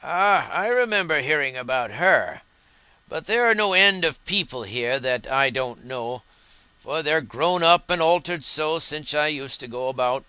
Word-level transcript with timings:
"Ah, 0.00 0.48
I 0.52 0.68
remember 0.68 1.20
hearing 1.22 1.56
about 1.56 1.90
her. 1.90 2.42
But 3.08 3.26
there 3.26 3.50
are 3.50 3.54
no 3.56 3.72
end 3.72 4.04
of 4.04 4.24
people 4.26 4.62
here 4.62 5.00
that 5.00 5.26
I 5.28 5.50
don't 5.50 5.82
know, 5.84 6.22
for 6.78 7.02
they're 7.02 7.20
grown 7.20 7.64
up 7.64 7.90
and 7.90 8.00
altered 8.00 8.44
so 8.44 8.78
since 8.78 9.12
I 9.12 9.26
used 9.26 9.58
to 9.58 9.66
go 9.66 9.88
about." 9.88 10.24